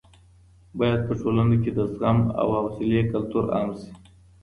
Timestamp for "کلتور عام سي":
3.13-3.91